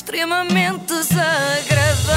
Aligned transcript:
extremamente 0.00 0.86
desagradável. 0.86 2.14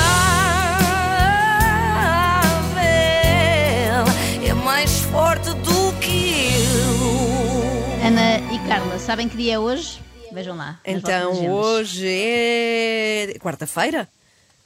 É 4.42 4.54
mais 4.54 4.99
forte 5.02 5.49
do 5.49 5.91
que 5.99 6.46
eu. 6.55 8.07
Ana 8.07 8.38
e 8.54 8.59
Carla, 8.69 8.97
sabem 8.99 9.27
que 9.27 9.35
dia 9.35 9.55
é 9.55 9.59
hoje? 9.59 9.99
Vejam 10.31 10.55
lá. 10.55 10.79
Então 10.85 11.51
hoje 11.51 12.07
é 12.07 13.36
quarta-feira? 13.41 14.07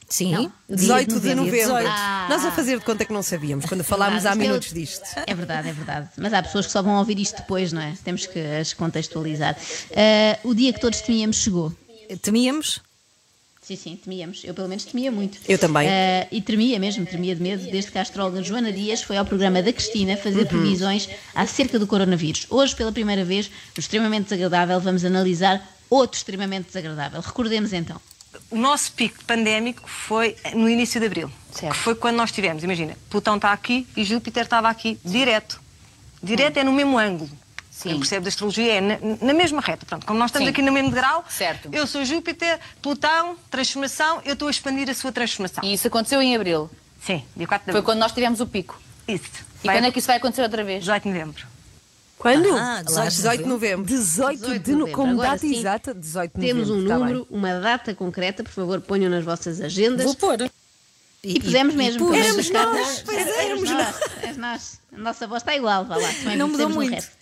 Sim. 0.08 0.32
Não. 0.32 0.52
18 0.70 1.14
de 1.14 1.20
Dia 1.20 1.34
novembro. 1.34 1.74
Ah. 1.88 2.28
Nós 2.30 2.44
a 2.44 2.52
fazer 2.52 2.78
de 2.78 2.84
conta 2.84 3.04
que 3.04 3.12
não 3.12 3.22
sabíamos, 3.22 3.66
quando 3.66 3.82
falámos 3.82 4.24
há 4.26 4.30
Verdade. 4.30 4.48
minutos 4.48 4.72
disto. 4.72 5.04
É 5.26 5.34
verdade, 5.34 5.68
é 5.68 5.72
verdade. 5.72 6.08
Mas 6.16 6.32
há 6.32 6.40
pessoas 6.40 6.66
que 6.66 6.72
só 6.72 6.82
vão 6.82 6.96
ouvir 6.98 7.18
isto 7.18 7.38
depois, 7.38 7.72
não 7.72 7.82
é? 7.82 7.94
Temos 8.04 8.26
que 8.26 8.38
as 8.38 8.72
contextualizar. 8.72 9.56
Ah, 9.90 10.38
o 10.44 10.54
dia 10.54 10.72
que 10.72 10.80
todos 10.80 11.00
temíamos 11.00 11.36
chegou. 11.38 11.72
Temíamos? 12.22 12.80
Sim, 13.68 13.76
sim, 13.76 13.96
temíamos. 13.96 14.44
Eu, 14.44 14.54
pelo 14.54 14.66
menos, 14.66 14.86
temia 14.86 15.12
muito. 15.12 15.38
Eu 15.46 15.58
também. 15.58 15.86
Ah, 15.86 16.26
e 16.32 16.40
tremia 16.40 16.78
mesmo, 16.78 17.04
tremia 17.04 17.36
de 17.36 17.42
medo, 17.42 17.70
desde 17.70 17.90
que 17.90 17.98
a 17.98 18.00
astróloga 18.00 18.42
Joana 18.42 18.72
Dias 18.72 19.02
foi 19.02 19.18
ao 19.18 19.26
programa 19.26 19.62
da 19.62 19.70
Cristina 19.70 20.16
fazer 20.16 20.46
previsões 20.46 21.06
acerca 21.34 21.78
do 21.78 21.86
coronavírus. 21.86 22.46
Hoje, 22.48 22.74
pela 22.74 22.90
primeira 22.90 23.26
vez, 23.26 23.50
no 23.76 23.80
extremamente 23.80 24.24
desagradável, 24.24 24.80
vamos 24.80 25.04
analisar 25.04 25.62
outro 25.90 26.16
extremamente 26.16 26.68
desagradável. 26.68 27.20
Recordemos 27.20 27.74
então. 27.74 28.00
O 28.50 28.56
nosso 28.56 28.90
pico 28.92 29.22
pandémico 29.26 29.82
foi 29.86 30.34
no 30.54 30.66
início 30.66 30.98
de 30.98 31.04
abril. 31.04 31.30
Certo. 31.52 31.74
Que 31.74 31.78
foi 31.78 31.94
quando 31.94 32.16
nós 32.16 32.32
tivemos, 32.32 32.64
imagina, 32.64 32.96
Plutão 33.10 33.36
está 33.36 33.52
aqui 33.52 33.86
e 33.94 34.02
Júpiter 34.02 34.44
estava 34.44 34.70
aqui, 34.70 34.98
direto. 35.04 35.60
Direto 36.22 36.56
é 36.56 36.64
no 36.64 36.72
mesmo 36.72 36.98
ângulo. 36.98 37.30
Sim. 37.78 37.90
Quem 37.90 37.98
percebe 38.00 38.24
da 38.24 38.28
astrologia 38.28 38.72
é 38.74 38.80
na, 38.80 38.98
na 39.22 39.32
mesma 39.32 39.60
reta. 39.60 39.86
Pronto, 39.86 40.04
como 40.04 40.18
nós 40.18 40.30
estamos 40.30 40.46
Sim. 40.48 40.52
aqui 40.52 40.62
no 40.62 40.72
mesmo 40.72 40.90
grau, 40.90 41.24
Certo. 41.28 41.68
eu 41.70 41.86
sou 41.86 42.04
Júpiter, 42.04 42.58
Plutão, 42.82 43.36
transformação, 43.48 44.20
eu 44.24 44.32
estou 44.32 44.48
a 44.48 44.50
expandir 44.50 44.90
a 44.90 44.94
sua 44.94 45.12
transformação. 45.12 45.62
E 45.62 45.74
isso 45.74 45.86
aconteceu 45.86 46.20
em 46.20 46.34
abril. 46.34 46.68
Sim, 47.00 47.22
dia 47.36 47.46
4 47.46 47.66
de 47.66 47.70
Foi 47.70 47.78
abril. 47.78 47.82
quando 47.84 48.00
nós 48.00 48.10
tivemos 48.10 48.40
o 48.40 48.46
pico. 48.48 48.76
Isso. 49.06 49.22
E 49.62 49.66
Vai- 49.68 49.76
quando 49.76 49.84
é 49.84 49.90
que 49.92 50.00
isso 50.00 50.08
vai 50.08 50.16
acontecer 50.16 50.42
outra 50.42 50.64
vez? 50.64 50.80
18 50.80 51.04
de 51.04 51.08
novembro. 51.10 51.46
Quando? 52.18 52.48
Ah, 52.56 52.82
18 52.84 53.10
de 53.10 53.16
18 53.16 53.42
de 53.44 53.48
novembro. 53.48 53.86
18 53.86 54.40
18 54.40 54.64
de 54.64 54.72
novembro. 54.72 54.92
como 54.92 55.12
Agora 55.12 55.28
data 55.28 55.38
sim, 55.38 55.56
exata, 55.56 55.94
18 55.94 56.32
de 56.40 56.46
Temos 56.46 56.68
um 56.70 56.74
novembro. 56.78 56.98
número, 56.98 57.26
uma 57.30 57.60
data 57.60 57.94
concreta, 57.94 58.42
por 58.42 58.50
favor, 58.50 58.80
ponham 58.80 59.08
nas 59.08 59.24
vossas 59.24 59.60
agendas. 59.60 60.04
Vou 60.04 60.16
pôr. 60.16 60.50
E 61.22 61.40
pusemos 61.40 61.74
mesmo. 61.74 61.98
pus. 62.06 62.16
pelo 62.16 62.26
menos 62.28 62.50
Éramos 62.50 62.78
nós, 62.78 63.02
pois 63.04 63.18
Éramos 63.18 63.38
éramos 63.38 63.70
nós. 63.70 63.96
És 64.22 64.36
nós. 64.36 64.78
A 64.90 65.00
nossa 65.00 65.26
voz 65.26 65.42
está 65.42 65.54
igual, 65.54 65.84
vá 65.84 65.96
lá. 65.96 66.08
também 66.22 66.36
Não 66.36 66.48
mudou 66.48 66.66
pusemos 66.68 66.74
muito. 66.76 66.94
resto. 66.94 67.12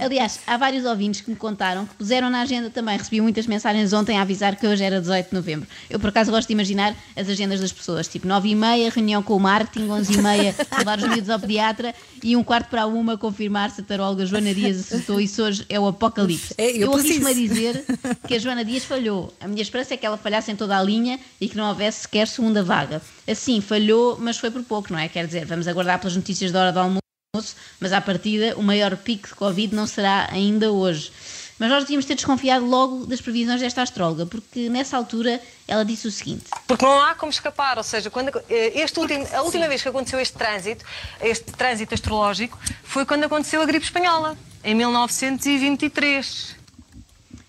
Aliás, 0.00 0.40
há 0.46 0.56
vários 0.56 0.84
ouvintes 0.84 1.20
que 1.22 1.30
me 1.30 1.36
contaram 1.36 1.86
que 1.86 1.94
puseram 1.94 2.28
na 2.28 2.42
agenda 2.42 2.68
também. 2.68 2.98
Recebi 2.98 3.20
muitas 3.20 3.46
mensagens 3.46 3.92
ontem 3.92 4.18
a 4.18 4.22
avisar 4.22 4.56
que 4.56 4.66
hoje 4.66 4.84
era 4.84 5.00
18 5.00 5.30
de 5.30 5.34
novembro. 5.34 5.66
Eu, 5.88 5.98
por 5.98 6.10
acaso, 6.10 6.30
gosto 6.30 6.48
de 6.48 6.52
imaginar 6.52 6.94
as 7.16 7.28
agendas 7.28 7.60
das 7.60 7.72
pessoas. 7.72 8.06
Tipo, 8.08 8.28
9 8.28 8.50
e 8.50 8.54
meia, 8.54 8.90
reunião 8.90 9.22
com 9.22 9.36
o 9.36 9.40
marketing, 9.40 9.88
11 9.88 10.12
e 10.12 10.18
meia, 10.18 10.54
levar 10.78 10.98
os 10.98 11.08
miúdos 11.08 11.30
ao 11.30 11.40
pediatra 11.40 11.94
e 12.22 12.36
um 12.36 12.44
quarto 12.44 12.68
para 12.68 12.86
uma, 12.86 13.16
confirmar 13.16 13.70
se 13.70 13.80
a 13.80 13.84
taróloga 13.84 14.26
Joana 14.26 14.52
Dias 14.52 14.78
acertou. 14.80 15.18
Isso 15.20 15.42
hoje 15.42 15.64
é 15.68 15.80
o 15.80 15.86
apocalipse. 15.86 16.54
É, 16.58 16.70
eu 16.76 16.90
pus 16.90 17.00
arrisco-me 17.04 17.30
a 17.30 17.34
dizer 17.34 17.84
que 18.28 18.34
a 18.34 18.38
Joana 18.38 18.64
Dias 18.64 18.84
falhou. 18.84 19.32
A 19.40 19.48
minha 19.48 19.62
esperança 19.62 19.94
é 19.94 19.96
que 19.96 20.04
ela 20.04 20.18
falhasse 20.18 20.52
em 20.52 20.56
toda 20.56 20.78
a 20.78 20.82
linha 20.82 21.18
e 21.40 21.48
que 21.48 21.56
não 21.56 21.68
houvesse 21.68 22.02
sequer 22.02 22.28
segunda 22.28 22.62
vaga. 22.62 23.00
Assim, 23.26 23.60
falhou, 23.60 24.18
mas 24.20 24.38
foi 24.38 24.50
por 24.50 24.62
pouco, 24.62 24.92
não 24.92 24.98
é? 24.98 25.08
Quer 25.08 25.26
dizer, 25.26 25.46
vamos 25.46 25.66
aguardar 25.66 25.98
pelas 25.98 26.16
notícias 26.16 26.52
da 26.52 26.60
hora 26.60 26.72
do 26.72 26.78
almoço, 26.78 27.56
mas 27.80 27.92
à 27.92 28.00
partida 28.00 28.54
o 28.56 28.62
maior 28.62 28.96
pico 28.96 29.28
de 29.28 29.34
Covid 29.34 29.74
não 29.74 29.86
será 29.86 30.28
ainda 30.30 30.70
hoje. 30.70 31.10
Mas 31.58 31.70
nós 31.70 31.84
devíamos 31.84 32.04
ter 32.04 32.16
desconfiado 32.16 32.66
logo 32.66 33.06
das 33.06 33.20
previsões 33.20 33.60
desta 33.60 33.82
astróloga, 33.82 34.26
porque 34.26 34.68
nessa 34.68 34.96
altura 34.96 35.40
ela 35.68 35.84
disse 35.84 36.08
o 36.08 36.10
seguinte: 36.10 36.44
Porque 36.66 36.84
não 36.84 37.00
há 37.00 37.14
como 37.14 37.30
escapar, 37.30 37.78
ou 37.78 37.84
seja, 37.84 38.10
quando, 38.10 38.28
eh, 38.50 38.72
este 38.74 38.98
último, 38.98 39.26
a 39.32 39.42
última 39.42 39.68
vez 39.68 39.80
que 39.80 39.88
aconteceu 39.88 40.18
este 40.18 40.36
trânsito, 40.36 40.84
este 41.20 41.52
trânsito 41.52 41.94
astrológico, 41.94 42.58
foi 42.82 43.06
quando 43.06 43.24
aconteceu 43.24 43.62
a 43.62 43.66
gripe 43.66 43.84
espanhola, 43.84 44.36
em 44.64 44.74
1923. 44.74 46.63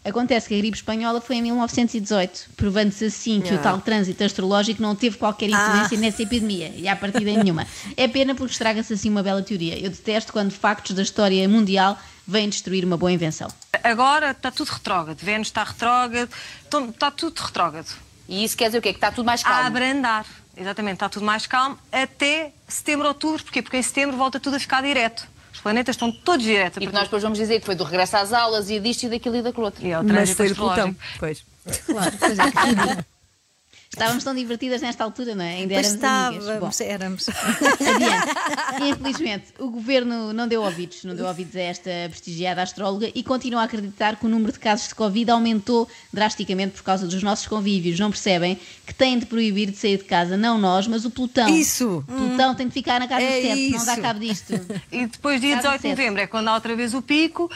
Acontece 0.07 0.47
que 0.47 0.53
a 0.53 0.57
gripe 0.57 0.77
espanhola 0.77 1.19
foi 1.19 1.37
em 1.37 1.41
1918, 1.41 2.51
provando-se 2.55 3.05
assim 3.05 3.41
que 3.41 3.53
o 3.53 3.57
tal 3.57 3.79
trânsito 3.81 4.23
astrológico 4.23 4.81
não 4.81 4.95
teve 4.95 5.17
qualquer 5.17 5.49
influência 5.49 5.97
nessa 5.97 6.21
epidemia, 6.21 6.71
e 6.75 6.87
à 6.87 6.95
partida 6.95 7.31
nenhuma. 7.31 7.65
É 7.97 8.07
pena 8.07 8.35
porque 8.35 8.51
estraga-se 8.51 8.93
assim 8.93 9.09
uma 9.09 9.23
bela 9.23 9.41
teoria. 9.41 9.77
Eu 9.79 9.89
detesto 9.89 10.31
quando 10.31 10.51
factos 10.51 10.95
da 10.95 11.01
história 11.01 11.47
mundial 11.49 11.97
vêm 12.27 12.47
destruir 12.47 12.85
uma 12.85 12.97
boa 12.97 13.11
invenção. 13.11 13.47
Agora 13.83 14.31
está 14.31 14.51
tudo 14.51 14.69
retrógrado, 14.69 15.17
Vênus 15.19 15.47
está 15.47 15.63
retrógrado, 15.63 16.29
tom- 16.69 16.89
está 16.89 17.09
tudo 17.11 17.39
retrógrado. 17.39 17.87
E 18.27 18.43
isso 18.43 18.55
quer 18.57 18.65
dizer 18.67 18.77
o 18.79 18.81
quê? 18.81 18.91
Que 18.93 18.97
está 18.97 19.11
tudo 19.11 19.25
mais 19.25 19.41
A 19.41 19.49
calmo. 19.49 19.67
abrandar. 19.67 20.25
Exatamente, 20.57 20.93
está 20.95 21.09
tudo 21.09 21.25
mais 21.25 21.45
calmo 21.45 21.77
até 21.91 22.51
setembro, 22.67 23.07
outubro. 23.07 23.43
Porquê? 23.43 23.61
Porque 23.61 23.77
em 23.77 23.83
setembro 23.83 24.15
volta 24.17 24.39
tudo 24.39 24.55
a 24.55 24.59
ficar 24.59 24.81
direto. 24.81 25.27
Os 25.55 25.61
planetas 25.61 25.95
estão 25.95 26.11
todos 26.11 26.45
diretos. 26.45 26.83
E 26.83 26.85
que 26.85 26.93
nós 26.93 27.03
depois 27.03 27.23
vamos 27.23 27.37
dizer 27.37 27.61
que 27.61 27.65
foi 27.65 27.75
do 27.75 27.85
regresso 27.85 28.17
às 28.17 28.33
aulas 28.33 28.69
e 28.69 28.77
disto 28.77 29.03
e 29.03 29.09
daquilo 29.09 29.37
e 29.37 29.41
daquilo 29.41 29.65
outro. 29.65 29.85
E 29.85 29.91
é 29.91 29.99
o 29.99 30.03
Mas 30.03 30.31
foi 30.31 30.51
o 30.51 30.55
Plutão. 30.55 30.93
Pois. 31.17 31.45
Claro, 31.85 32.11
pois 32.19 32.37
é. 32.37 33.05
Estávamos 33.89 34.23
tão 34.23 34.35
divertidas 34.35 34.81
nesta 34.81 35.03
altura, 35.03 35.35
não 35.35 35.43
é? 35.45 35.55
Ainda 35.55 35.73
Pois 35.75 35.85
éramos 35.87 36.03
amigas. 36.05 36.59
Bom, 36.59 36.69
estávamos, 36.69 36.81
éramos. 36.81 37.29
Adiante. 37.29 38.89
Infelizmente, 38.91 39.45
o 39.59 39.69
governo 39.69 40.33
não 40.33 40.47
deu 40.47 40.61
ouvidos, 40.63 41.03
não 41.03 41.15
deu 41.15 41.25
ouvidos 41.25 41.55
a 41.55 41.61
esta 41.61 41.89
prestigiada 42.09 42.61
astróloga 42.61 43.09
e 43.15 43.23
continua 43.23 43.61
a 43.61 43.63
acreditar 43.63 44.17
que 44.17 44.25
o 44.25 44.29
número 44.29 44.51
de 44.51 44.59
casos 44.59 44.89
de 44.89 44.95
Covid 44.95 45.31
aumentou 45.31 45.87
drasticamente 46.11 46.73
por 46.73 46.83
causa 46.83 47.07
dos 47.07 47.23
nossos 47.23 47.47
convívios. 47.47 47.99
Não 47.99 48.09
percebem 48.09 48.59
que 48.85 48.93
têm 48.93 49.17
de 49.17 49.25
proibir 49.25 49.71
de 49.71 49.77
sair 49.77 49.97
de 49.97 50.03
casa, 50.03 50.35
não 50.35 50.57
nós, 50.57 50.87
mas 50.87 51.05
o 51.05 51.09
Plutão. 51.11 51.47
Isso. 51.47 52.03
O 52.07 52.11
Plutão 52.11 52.53
tem 52.53 52.67
de 52.67 52.73
ficar 52.73 52.99
na 52.99 53.07
casa 53.07 53.23
É 53.23 53.41
7, 53.41 53.69
não 53.71 53.85
dá 53.85 53.97
cabo 53.97 54.19
disto. 54.19 54.53
E 54.91 55.05
depois, 55.07 55.39
dia 55.39 55.55
Casa 55.55 55.69
18 55.69 55.81
de 55.81 55.87
sete. 55.87 55.97
novembro, 55.97 56.21
é 56.21 56.27
quando 56.27 56.47
há 56.49 56.53
outra 56.55 56.75
vez 56.75 56.93
o 56.93 57.01
pico. 57.01 57.49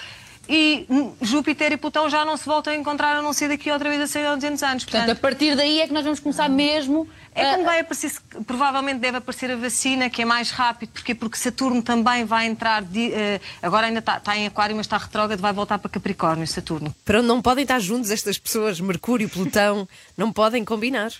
E 0.52 0.88
hum, 0.90 1.14
Júpiter 1.22 1.72
e 1.72 1.78
Plutão 1.78 2.10
já 2.10 2.26
não 2.26 2.36
se 2.36 2.44
voltam 2.46 2.74
a 2.74 2.76
encontrar, 2.76 3.16
a 3.16 3.22
não 3.22 3.32
ser 3.34 3.50
daqui 3.50 3.70
outra 3.72 3.88
vez 3.88 4.02
a 4.02 4.08
100 4.08 4.28
ou 4.30 4.36
200 4.36 4.64
anos. 4.64 4.84
Portanto, 4.84 5.02
a 5.04 5.06
Portanto, 5.06 5.22
partir 5.22 5.56
daí 5.56 5.80
é 5.82 5.86
que 5.88 5.94
nós 5.94 6.04
vamos 6.04 6.20
começar 6.20 6.50
mesmo 6.50 7.08
é 7.36 7.44
a- 7.46 7.54
quando 7.54 7.66
vai 7.66 7.80
aparecer, 7.82 8.12
provavelmente 8.48 8.98
deve 9.00 9.18
aparecer 9.18 9.52
a 9.52 9.56
vacina, 9.56 10.10
que 10.10 10.24
é 10.24 10.26
mais 10.26 10.50
rápido. 10.50 10.90
Porquê? 10.90 11.14
Porque 11.14 11.38
Saturno 11.38 11.84
também 11.84 12.26
vai 12.26 12.48
entrar, 12.48 12.82
de- 12.82 13.14
eh, 13.14 13.40
agora 13.62 13.86
ainda 13.86 14.00
está, 14.00 14.18
está 14.18 14.36
em 14.36 14.48
Aquário, 14.48 14.76
mas 14.76 14.88
está 14.88 14.98
retrógrado, 14.98 15.40
vai 15.40 15.54
voltar 15.54 15.78
para 15.78 15.90
Capricórnio, 15.92 16.48
Saturno. 16.48 16.96
Para 17.06 17.20
onde 17.20 17.28
não 17.28 17.42
podem 17.44 17.62
estar 17.62 17.80
juntos 17.80 18.10
estas 18.10 18.40
pessoas, 18.40 18.80
Mercúrio, 18.80 19.30
Plutão, 19.30 19.88
não 20.18 20.32
podem 20.34 20.66
combinar. 20.66 21.12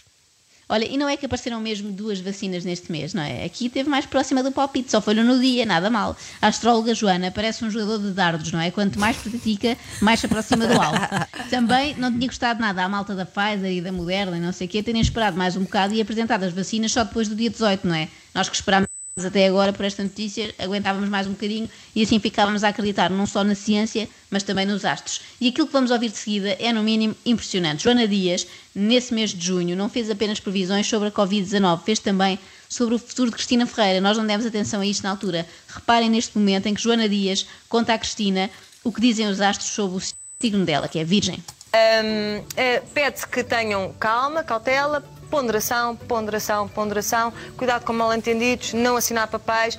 Olha, 0.72 0.86
e 0.86 0.98
não 0.98 1.10
é 1.10 1.18
que 1.18 1.26
apareceram 1.26 1.60
mesmo 1.60 1.92
duas 1.92 2.20
vacinas 2.20 2.64
neste 2.64 2.92
mês, 2.92 3.12
não 3.12 3.24
é? 3.24 3.44
Aqui 3.44 3.68
teve 3.70 3.90
mais 3.90 4.06
próxima 4.06 4.44
do 4.44 4.52
palpite, 4.52 4.92
só 4.92 5.02
falhou 5.02 5.26
no 5.26 5.40
dia, 5.40 5.66
nada 5.66 5.90
mal. 5.90 6.16
A 6.40 6.48
astróloga 6.48 6.94
Joana 6.94 7.32
parece 7.32 7.66
um 7.66 7.72
jogador 7.72 7.98
de 7.98 8.12
dardos, 8.12 8.52
não 8.52 8.60
é? 8.60 8.70
Quanto 8.70 9.00
mais 9.00 9.18
pratica, 9.18 9.76
mais 10.00 10.20
se 10.20 10.28
aproxima 10.28 10.68
do 10.68 10.80
alvo. 10.80 11.00
Também 11.50 11.96
não 11.96 12.12
tinha 12.14 12.28
gostado 12.28 12.62
nada 12.62 12.84
à 12.84 12.88
malta 12.88 13.16
da 13.16 13.26
Pfizer 13.26 13.72
e 13.72 13.82
da 13.82 13.92
Moderna 13.92 14.38
e 14.38 14.40
não 14.40 14.52
sei 14.52 14.68
o 14.68 14.70
quê, 14.70 14.84
terem 14.84 15.02
esperado 15.02 15.36
mais 15.36 15.56
um 15.56 15.64
bocado 15.64 15.96
e 15.96 16.02
apresentado 16.02 16.44
as 16.44 16.54
vacinas 16.54 16.92
só 16.92 17.04
depois 17.04 17.28
do 17.28 17.36
dia 17.36 17.50
18, 17.50 17.88
não 17.88 17.96
é? 17.96 18.08
Nós 18.36 18.48
que 18.48 18.56
esperámos 18.56 18.89
até 19.26 19.48
agora 19.48 19.74
por 19.74 19.86
esta 19.86 20.04
notícia, 20.04 20.54
aguentávamos 20.58 21.10
mais 21.10 21.28
um 21.28 21.32
bocadinho 21.32 21.70
e 21.96 22.04
assim 22.04 22.20
ficávamos 22.20 22.64
a 22.64 22.70
acreditar 22.70 23.10
não 23.10 23.26
só 23.26 23.44
na 23.44 23.56
ciência, 23.56 24.08
mas 24.30 24.44
também 24.44 24.66
nos 24.66 24.86
astros. 24.86 25.22
E 25.40 25.50
aquilo 25.50 25.68
que 25.68 25.74
vamos 25.74 25.92
ouvir 25.92 26.10
de 26.10 26.18
seguida 26.18 26.56
é, 26.60 26.72
no 26.72 26.84
mínimo, 26.84 27.16
impressionante. 27.26 27.84
Joana 27.84 28.08
Dias, 28.08 28.48
nesse 28.74 29.14
mês 29.14 29.32
de 29.32 29.46
junho, 29.46 29.76
não 29.76 29.90
fez 29.90 30.10
apenas 30.10 30.40
previsões 30.40 30.88
sobre 30.88 31.10
a 31.10 31.12
Covid-19, 31.12 31.84
fez 31.84 32.00
também 32.00 32.38
sobre 32.68 32.96
o 32.96 33.00
futuro 33.00 33.30
de 33.30 33.36
Cristina 33.36 33.66
Ferreira. 33.66 34.02
Nós 34.02 34.18
não 34.18 34.26
demos 34.26 34.46
atenção 34.46 34.82
a 34.82 34.86
isto 34.86 35.04
na 35.04 35.12
altura. 35.12 35.46
Reparem 35.68 36.10
neste 36.10 36.38
momento 36.38 36.68
em 36.68 36.74
que 36.74 36.82
Joana 36.82 37.10
Dias 37.10 37.46
conta 37.68 37.94
à 37.94 37.98
Cristina 37.98 38.50
o 38.84 38.92
que 38.92 39.02
dizem 39.02 39.28
os 39.28 39.42
astros 39.42 39.70
sobre 39.72 39.98
o 39.98 40.02
signo 40.42 40.66
dela, 40.66 40.88
que 40.88 41.00
é 41.00 41.04
Virgem. 41.04 41.44
Hum, 41.74 42.44
eh, 42.56 42.82
Pede-se 42.94 43.28
que 43.28 43.44
tenham 43.44 43.94
calma, 44.00 44.44
cautela, 44.44 45.04
ponderação, 45.30 45.96
ponderação, 45.96 46.68
ponderação, 46.68 47.34
cuidado 47.58 47.86
com 47.86 47.94
mal-entendidos, 47.94 48.74
não 48.74 48.98
assinar 48.98 49.28
papéis. 49.28 49.78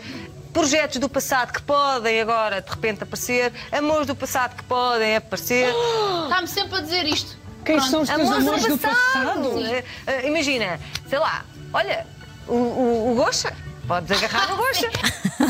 Projetos 0.52 0.98
do 0.98 1.08
passado 1.08 1.52
que 1.52 1.62
podem 1.62 2.20
agora 2.20 2.60
de 2.60 2.70
repente 2.70 3.04
aparecer, 3.04 3.52
amores 3.70 4.06
do 4.06 4.16
passado 4.16 4.56
que 4.56 4.64
podem 4.64 5.16
aparecer. 5.16 5.72
Está-me 6.24 6.48
sempre 6.48 6.78
a 6.78 6.80
dizer 6.80 7.04
isto. 7.06 7.38
Quem 7.64 7.80
são 7.80 8.02
os 8.02 8.08
teus 8.08 8.20
Amores 8.20 8.46
amores 8.46 8.66
do 8.66 8.78
passado? 8.78 9.64
Eh, 9.64 9.84
eh, 10.06 10.28
imagina, 10.28 10.80
sei 11.08 11.18
lá, 11.18 11.44
olha, 11.72 12.06
o, 12.48 12.54
o, 12.54 13.12
o 13.12 13.14
Goxa, 13.14 13.54
podes 13.86 14.10
agarrar 14.10 14.50
no 14.50 14.56
Goxa. 14.56 14.90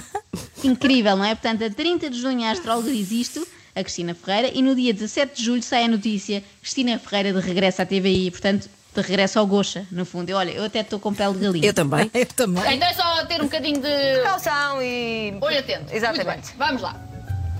Incrível, 0.64 1.16
não 1.16 1.24
é? 1.24 1.34
Portanto, 1.34 1.64
a 1.64 1.70
30 1.70 2.10
de 2.10 2.20
junho 2.20 2.44
a 2.44 2.50
astróloga 2.50 2.90
diz 2.90 3.10
isto, 3.10 3.46
a 3.74 3.82
Cristina 3.82 4.14
Ferreira, 4.14 4.50
e 4.52 4.60
no 4.60 4.74
dia 4.74 4.92
17 4.92 5.36
de 5.36 5.44
julho 5.44 5.62
sai 5.62 5.84
a 5.84 5.88
notícia 5.88 6.42
Cristina 6.60 6.98
Ferreira 6.98 7.32
de 7.32 7.46
regresso 7.46 7.80
à 7.80 7.86
TVI, 7.86 8.30
portanto, 8.30 8.68
de 8.94 9.00
regresso 9.02 9.38
ao 9.38 9.46
Goxa, 9.46 9.86
no 9.90 10.04
fundo. 10.04 10.30
Eu, 10.30 10.36
olha, 10.36 10.50
eu 10.50 10.64
até 10.64 10.80
estou 10.80 10.98
com 10.98 11.14
pele 11.14 11.34
de 11.34 11.40
galinha. 11.40 11.66
Eu 11.66 11.74
também. 11.74 12.10
Eu 12.14 12.26
também. 12.26 12.74
Então 12.76 12.88
é 12.88 12.92
só 12.92 13.24
ter 13.26 13.40
um 13.40 13.44
bocadinho 13.44 13.80
de 13.80 14.22
Calção 14.22 14.82
e. 14.82 15.36
olho 15.40 15.58
atento. 15.58 15.94
Exatamente. 15.94 16.26
Muito 16.26 16.58
bem, 16.58 16.66
Vamos 16.66 16.82
lá. 16.82 16.96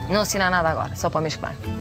Não 0.08 0.22
assinar 0.22 0.50
nada 0.50 0.68
agora, 0.70 0.94
só 0.96 1.08
para 1.08 1.20
o 1.20 1.22
mês 1.22 1.36
que 1.36 1.46
vem. 1.46 1.80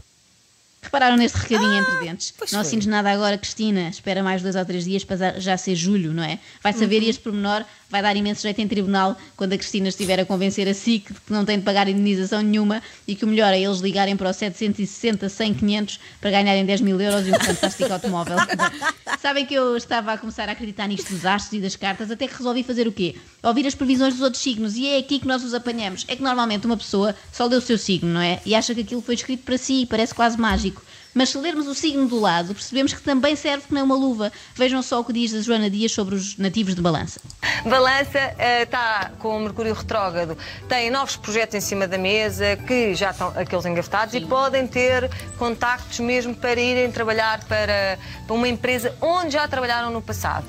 Repararam 0.82 1.16
neste 1.16 1.36
recadinho 1.36 1.74
entre 1.74 1.96
dentes? 2.00 2.32
Não 2.40 2.46
foi. 2.48 2.58
assines 2.60 2.86
nada 2.86 3.10
agora, 3.10 3.36
Cristina. 3.36 3.88
Espera 3.90 4.22
mais 4.22 4.42
dois 4.42 4.56
ou 4.56 4.64
três 4.64 4.84
dias 4.84 5.04
para 5.04 5.38
já- 5.38 5.56
ser 5.56 5.74
julho, 5.74 6.12
não 6.12 6.22
é? 6.22 6.38
Vai 6.62 6.72
saber 6.72 7.02
e 7.02 7.08
este 7.10 7.22
pormenor 7.22 7.64
vai 7.90 8.00
dar 8.02 8.16
imenso 8.16 8.42
jeito 8.42 8.60
em 8.60 8.68
tribunal 8.68 9.16
quando 9.36 9.52
a 9.52 9.58
Cristina 9.58 9.88
estiver 9.88 10.18
a 10.20 10.24
convencer 10.24 10.66
a 10.68 10.72
SIC 10.74 11.12
de 11.12 11.20
que 11.20 11.32
não 11.32 11.44
tem 11.44 11.58
de 11.58 11.64
pagar 11.64 11.88
indenização 11.88 12.40
nenhuma 12.40 12.80
e 13.06 13.14
que 13.16 13.24
o 13.24 13.28
melhor 13.28 13.52
é 13.52 13.60
eles 13.60 13.80
ligarem 13.80 14.16
para 14.16 14.30
o 14.30 14.32
760 14.32 15.28
100 15.28 15.54
500 15.54 16.00
para 16.20 16.30
ganharem 16.30 16.64
10 16.64 16.80
mil 16.82 17.00
euros 17.00 17.26
e 17.26 17.30
um 17.32 17.38
fantástico 17.40 17.92
automóvel. 17.92 18.36
Sabem 19.20 19.44
que 19.44 19.52
eu 19.54 19.76
estava 19.76 20.12
a 20.12 20.18
começar 20.18 20.48
a 20.48 20.52
acreditar 20.52 20.86
nisto 20.86 21.12
dos 21.12 21.26
astros 21.26 21.52
e 21.58 21.60
das 21.60 21.76
cartas 21.76 22.10
até 22.10 22.26
que 22.26 22.36
resolvi 22.36 22.62
fazer 22.62 22.86
o 22.88 22.92
quê? 22.92 23.16
Ouvir 23.42 23.66
as 23.66 23.74
previsões 23.74 24.14
dos 24.14 24.22
outros 24.22 24.42
signos 24.42 24.76
e 24.76 24.86
é 24.88 24.98
aqui 24.98 25.18
que 25.18 25.26
nós 25.26 25.42
os 25.44 25.52
apanhamos. 25.52 26.04
É 26.08 26.14
que 26.16 26.22
normalmente 26.22 26.64
uma 26.66 26.76
pessoa 26.76 27.14
só 27.32 27.44
lê 27.46 27.56
o 27.56 27.60
seu 27.60 27.76
signo, 27.76 28.08
não 28.08 28.20
é? 28.20 28.40
E 28.46 28.54
acha 28.54 28.74
que 28.74 28.80
aquilo 28.82 29.02
foi 29.02 29.14
escrito 29.16 29.42
para 29.42 29.58
si 29.58 29.82
e 29.82 29.86
parece 29.86 30.14
quase 30.14 30.38
mágico. 30.38 30.69
Mas 31.12 31.30
se 31.30 31.38
lermos 31.38 31.66
o 31.66 31.74
signo 31.74 32.06
do 32.06 32.20
lado, 32.20 32.54
percebemos 32.54 32.92
que 32.92 33.02
também 33.02 33.34
serve 33.34 33.66
que 33.66 33.74
nem 33.74 33.82
uma 33.82 33.96
luva. 33.96 34.32
Vejam 34.54 34.80
só 34.80 35.00
o 35.00 35.04
que 35.04 35.12
diz 35.12 35.34
a 35.34 35.40
Joana 35.40 35.68
Dias 35.68 35.90
sobre 35.90 36.14
os 36.14 36.36
nativos 36.36 36.74
de 36.74 36.80
balança. 36.80 37.20
Balança 37.64 38.18
eh, 38.38 38.62
está 38.62 39.10
com 39.18 39.36
o 39.36 39.40
Mercúrio 39.40 39.74
retrógrado, 39.74 40.38
tem 40.68 40.88
novos 40.90 41.16
projetos 41.16 41.56
em 41.56 41.60
cima 41.60 41.88
da 41.88 41.98
mesa 41.98 42.56
que 42.56 42.94
já 42.94 43.10
estão 43.10 43.28
aqueles 43.36 43.66
engavetados 43.66 44.14
e 44.14 44.20
podem 44.20 44.66
ter 44.66 45.10
contactos 45.36 45.98
mesmo 45.98 46.34
para 46.34 46.60
irem 46.60 46.90
trabalhar 46.90 47.44
para, 47.44 47.98
para 48.26 48.34
uma 48.34 48.48
empresa 48.48 48.94
onde 49.00 49.32
já 49.32 49.46
trabalharam 49.48 49.90
no 49.90 50.00
passado. 50.00 50.46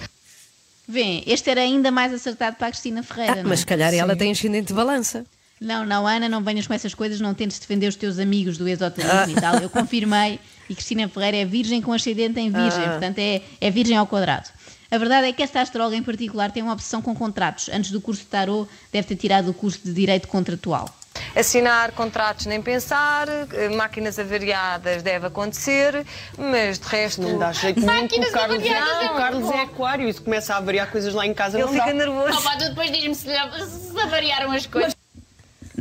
Vêem, 0.88 1.24
este 1.26 1.50
era 1.50 1.62
ainda 1.62 1.90
mais 1.90 2.14
acertado 2.14 2.56
para 2.58 2.68
a 2.68 2.72
Cristina 2.72 3.02
Ferreira. 3.02 3.34
Ah, 3.34 3.36
não 3.38 3.44
é? 3.44 3.48
mas 3.48 3.62
se 3.62 3.66
calhar 3.66 3.94
ela 3.94 4.16
tem 4.16 4.32
ascendente 4.32 4.68
de 4.68 4.74
balança. 4.74 5.26
Não, 5.62 5.86
não, 5.86 6.08
Ana, 6.08 6.28
não 6.28 6.44
venhas 6.44 6.66
com 6.66 6.74
essas 6.74 6.96
coisas, 6.96 7.22
não 7.22 7.36
tentes 7.36 7.60
defender 7.60 7.88
os 7.88 7.96
teus 7.96 8.18
amigos 8.18 8.58
do 8.58 8.68
esoterismo 8.68 9.38
e 9.38 9.40
tal. 9.40 9.58
Eu 9.58 9.70
confirmei 9.70 10.40
e 10.68 10.74
Cristina 10.74 11.08
Ferreira 11.08 11.38
é 11.38 11.46
virgem 11.46 11.84
com 11.84 11.94
ascendente 11.94 12.40
em 12.40 12.50
virgem, 12.50 12.84
portanto 12.84 13.20
é, 13.20 13.44
é 13.62 13.70
virgem 13.70 13.96
ao 13.96 14.08
quadrado. 14.08 14.50
A 14.90 14.98
verdade 14.98 15.28
é 15.28 15.32
que 15.32 15.44
esta 15.44 15.62
astróloga 15.62 15.96
em 15.96 16.02
particular 16.02 16.52
tem 16.52 16.64
uma 16.64 16.74
obsessão 16.74 17.00
com 17.00 17.16
contratos. 17.16 17.70
Antes 17.70 17.92
do 17.92 18.02
curso 18.02 18.24
de 18.24 18.28
tarot, 18.28 18.68
deve 18.92 19.08
ter 19.08 19.16
tirado 19.16 19.52
o 19.52 19.54
curso 19.54 19.80
de 19.84 19.94
Direito 19.94 20.28
Contratual. 20.28 20.90
Assinar 21.36 21.92
contratos 21.92 22.48
nem 22.48 22.62
pensar, 22.62 23.28
eh, 23.30 23.70
máquinas 23.70 24.18
avariadas 24.18 25.04
deve 25.04 25.28
acontecer, 25.28 26.06
mas 26.38 26.80
de 26.80 26.88
resto 26.88 27.22
Não 27.22 27.38
dá 27.38 27.52
jeito 27.54 27.80
nenhum 27.80 28.08
que 28.08 28.18
o 28.18 28.20
Máquinas 28.20 28.32
Carlos, 28.32 28.58
avariadas 28.58 29.04
é 29.04 29.06
o 29.06 29.16
Carlos 29.16 29.52
é 29.52 29.62
aquário 29.62 30.10
e 30.10 30.14
se 30.14 30.22
começa 30.22 30.56
a 30.56 30.58
avariar 30.58 30.90
coisas 30.90 31.14
lá 31.14 31.26
em 31.26 31.34
casa 31.34 31.58
ele 31.58 31.66
não 31.66 31.74
fica 31.74 31.86
dá. 31.86 31.94
nervoso. 31.94 32.38
Opa, 32.38 32.58
tu 32.58 32.70
depois 32.70 32.92
diz-me 32.92 33.16
se, 33.16 33.28
se 33.28 34.00
avariaram 34.00 34.52
as 34.52 34.66
coisas. 34.66 35.01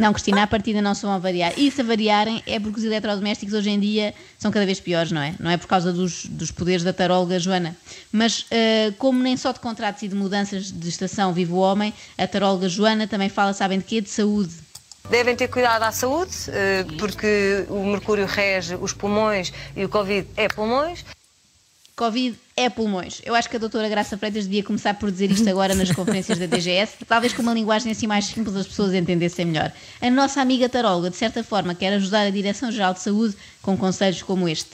Não, 0.00 0.14
Cristina, 0.14 0.44
à 0.44 0.46
partida 0.46 0.80
não 0.80 0.94
são 0.94 1.12
a 1.12 1.18
variar. 1.18 1.52
E 1.58 1.70
se 1.70 1.82
variarem 1.82 2.42
é 2.46 2.58
porque 2.58 2.78
os 2.78 2.84
eletrodomésticos 2.86 3.52
hoje 3.52 3.68
em 3.68 3.78
dia 3.78 4.14
são 4.38 4.50
cada 4.50 4.64
vez 4.64 4.80
piores, 4.80 5.12
não 5.12 5.20
é? 5.20 5.34
Não 5.38 5.50
é 5.50 5.58
por 5.58 5.66
causa 5.66 5.92
dos, 5.92 6.24
dos 6.24 6.50
poderes 6.50 6.82
da 6.82 6.90
taróloga 6.90 7.38
Joana. 7.38 7.76
Mas 8.10 8.46
eh, 8.50 8.94
como 8.96 9.22
nem 9.22 9.36
só 9.36 9.52
de 9.52 9.60
contratos 9.60 10.02
e 10.02 10.08
de 10.08 10.14
mudanças 10.14 10.72
de 10.72 10.88
estação 10.88 11.34
vive 11.34 11.52
o 11.52 11.56
homem, 11.56 11.92
a 12.16 12.26
taróloga 12.26 12.66
Joana 12.66 13.06
também 13.06 13.28
fala, 13.28 13.52
sabem 13.52 13.78
de 13.78 13.84
quê? 13.84 14.00
De 14.00 14.08
saúde. 14.08 14.54
Devem 15.10 15.36
ter 15.36 15.48
cuidado 15.48 15.82
à 15.82 15.92
saúde, 15.92 16.32
eh, 16.48 16.86
porque 16.98 17.66
o 17.68 17.84
Mercúrio 17.84 18.24
rege 18.24 18.76
os 18.76 18.94
pulmões 18.94 19.52
e 19.76 19.84
o 19.84 19.88
Covid 19.90 20.26
é 20.34 20.48
pulmões. 20.48 21.04
Covid 22.00 22.34
é 22.56 22.70
pulmões. 22.70 23.20
Eu 23.26 23.34
acho 23.34 23.50
que 23.50 23.56
a 23.56 23.58
doutora 23.58 23.86
Graça 23.86 24.16
Freitas 24.16 24.44
devia 24.44 24.64
começar 24.64 24.94
por 24.94 25.10
dizer 25.10 25.30
isto 25.30 25.46
agora 25.50 25.74
nas 25.74 25.92
conferências 25.92 26.38
da 26.38 26.46
DGS, 26.46 26.96
talvez 27.06 27.34
com 27.34 27.42
uma 27.42 27.52
linguagem 27.52 27.92
assim 27.92 28.06
mais 28.06 28.24
simples 28.24 28.56
as 28.56 28.66
pessoas 28.66 28.94
entendessem 28.94 29.44
melhor. 29.44 29.70
A 30.00 30.08
nossa 30.08 30.40
amiga 30.40 30.66
taróloga, 30.66 31.10
de 31.10 31.16
certa 31.16 31.44
forma, 31.44 31.74
quer 31.74 31.92
ajudar 31.92 32.22
a 32.22 32.30
Direção-Geral 32.30 32.94
de 32.94 33.00
Saúde 33.00 33.36
com 33.60 33.76
conselhos 33.76 34.22
como 34.22 34.48
este. 34.48 34.70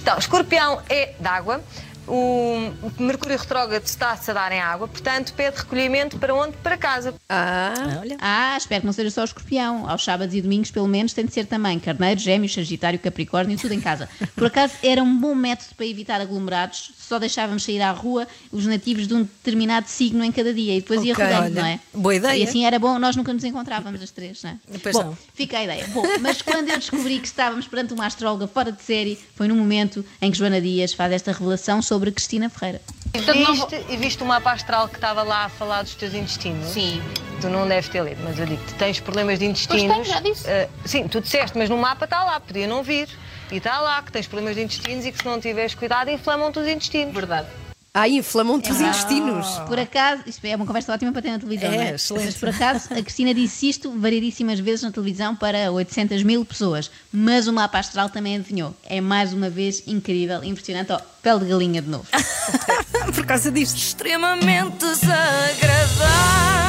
Então, 0.00 0.16
escorpião 0.18 0.80
é 0.88 1.14
d'água. 1.18 1.64
O 2.08 2.72
Mercúrio 2.98 3.36
retrógrado 3.36 3.84
está-se 3.84 4.30
a 4.30 4.34
dar 4.34 4.52
em 4.52 4.60
água, 4.60 4.88
portanto, 4.88 5.32
pede 5.34 5.58
recolhimento 5.58 6.16
para 6.18 6.34
onde? 6.34 6.56
Para 6.58 6.76
casa. 6.76 7.14
Ah, 7.28 7.98
olha. 8.00 8.16
Ah, 8.20 8.56
espero 8.56 8.80
que 8.80 8.86
não 8.86 8.92
seja 8.92 9.10
só 9.10 9.20
o 9.20 9.24
escorpião. 9.24 9.88
Aos 9.88 10.02
sábados 10.04 10.34
e 10.34 10.40
domingos, 10.40 10.70
pelo 10.70 10.88
menos, 10.88 11.12
tem 11.12 11.24
de 11.26 11.32
ser 11.32 11.46
também 11.46 11.78
carneiro, 11.78 12.18
gêmeos, 12.20 12.52
sagitário, 12.54 12.98
capricórnio, 12.98 13.58
tudo 13.58 13.74
em 13.74 13.80
casa. 13.80 14.08
Por 14.34 14.46
acaso, 14.46 14.74
era 14.82 15.02
um 15.02 15.18
bom 15.18 15.34
método 15.34 15.74
para 15.76 15.86
evitar 15.86 16.20
aglomerados. 16.20 16.92
Só 16.98 17.18
deixávamos 17.18 17.64
sair 17.64 17.80
à 17.80 17.90
rua 17.90 18.26
os 18.52 18.66
nativos 18.66 19.06
de 19.08 19.14
um 19.14 19.22
determinado 19.22 19.88
signo 19.88 20.22
em 20.24 20.30
cada 20.30 20.52
dia 20.52 20.76
e 20.76 20.80
depois 20.80 21.02
ia 21.02 21.12
Ok, 21.14 21.24
rodando, 21.24 21.44
olha, 21.44 21.62
não 21.62 21.66
é? 21.66 21.80
boa 21.94 22.14
ideia. 22.14 22.36
E 22.38 22.42
assim 22.42 22.66
era 22.66 22.78
bom, 22.78 22.98
nós 22.98 23.16
nunca 23.16 23.32
nos 23.32 23.44
encontrávamos 23.44 24.02
as 24.02 24.10
três, 24.10 24.42
não 24.42 24.50
é? 24.50 24.78
Pois 24.82 24.94
bom, 24.94 25.04
não. 25.04 25.18
fica 25.34 25.58
a 25.58 25.64
ideia. 25.64 25.86
Bom, 25.88 26.02
mas 26.20 26.42
quando 26.42 26.68
eu 26.68 26.76
descobri 26.78 27.18
que 27.18 27.26
estávamos 27.26 27.66
perante 27.66 27.94
uma 27.94 28.06
astróloga 28.06 28.46
fora 28.46 28.70
de 28.70 28.82
série, 28.82 29.18
foi 29.34 29.48
no 29.48 29.54
momento 29.54 30.04
em 30.20 30.30
que 30.30 30.36
Joana 30.36 30.60
Dias 30.60 30.92
faz 30.92 31.10
esta 31.12 31.32
revelação 31.32 31.80
sobre 31.80 31.97
Cristina 32.12 32.48
Ferreira. 32.48 32.80
E 33.14 33.20
viste, 33.20 33.84
e 33.88 33.96
viste 33.96 34.22
o 34.22 34.26
mapa 34.26 34.52
astral 34.52 34.88
que 34.88 34.96
estava 34.96 35.22
lá 35.22 35.46
a 35.46 35.48
falar 35.48 35.82
dos 35.82 35.94
teus 35.94 36.14
intestinos? 36.14 36.68
Sim. 36.68 37.02
Tu 37.40 37.48
não 37.48 37.66
deves 37.66 37.88
ter 37.88 38.02
lido, 38.02 38.20
mas 38.22 38.38
eu 38.38 38.46
digo, 38.46 38.62
tens 38.78 39.00
problemas 39.00 39.38
de 39.38 39.46
intestinos. 39.46 39.94
Pois 39.94 40.08
tenho, 40.08 40.16
já 40.16 40.20
disse. 40.20 40.48
Eh, 40.48 40.68
sim, 40.84 41.08
tu 41.08 41.20
disseste, 41.20 41.56
mas 41.56 41.68
no 41.70 41.76
mapa 41.78 42.04
está 42.04 42.24
lá, 42.24 42.40
podia 42.40 42.66
não 42.66 42.82
vir. 42.82 43.08
E 43.50 43.56
está 43.56 43.80
lá 43.80 44.02
que 44.02 44.12
tens 44.12 44.26
problemas 44.26 44.56
de 44.56 44.62
intestinos 44.62 45.06
e 45.06 45.12
que 45.12 45.18
se 45.18 45.24
não 45.24 45.40
tiveres 45.40 45.74
cuidado 45.74 46.10
inflamam-te 46.10 46.58
os 46.58 46.66
intestinos. 46.66 47.14
Verdade. 47.14 47.48
Ah, 48.00 48.08
inflamam-te 48.08 48.70
os 48.70 48.80
intestinos. 48.80 49.46
Por 49.66 49.78
acaso, 49.78 50.22
isto 50.26 50.44
é 50.46 50.54
uma 50.54 50.64
conversa 50.66 50.92
ótima 50.92 51.10
para 51.12 51.22
ter 51.22 51.30
na 51.32 51.38
televisão, 51.38 51.72
É, 51.72 51.76
não 51.76 51.82
é? 51.82 51.94
excelente. 51.94 52.24
Mas 52.26 52.36
por 52.36 52.48
acaso, 52.50 52.88
a 52.92 53.02
Cristina 53.02 53.34
disse 53.34 53.68
isto 53.68 53.90
variedíssimas 53.98 54.60
vezes 54.60 54.82
na 54.82 54.90
televisão 54.92 55.34
para 55.34 55.70
800 55.72 56.22
mil 56.22 56.44
pessoas. 56.44 56.90
Mas 57.12 57.46
o 57.48 57.52
mapa 57.52 57.78
astral 57.78 58.08
também 58.08 58.36
adivinhou. 58.36 58.74
É 58.86 59.00
mais 59.00 59.32
uma 59.32 59.50
vez 59.50 59.82
incrível, 59.86 60.44
impressionante. 60.44 60.92
Ó, 60.92 61.00
pele 61.22 61.40
de 61.40 61.46
galinha 61.46 61.82
de 61.82 61.88
novo. 61.88 62.06
Por 63.14 63.26
causa 63.26 63.50
disto. 63.50 63.76
Extremamente 63.76 64.78
desagradável. 64.78 66.67